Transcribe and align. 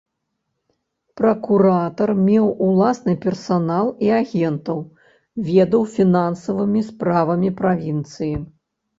Пракуратар 1.19 2.11
меў 2.27 2.47
уласны 2.67 3.13
персанал 3.25 3.91
і 4.05 4.09
агентаў, 4.21 4.79
ведаў 5.49 5.81
фінансавымі 5.97 6.81
справамі 6.89 7.49
правінцыі. 7.61 8.31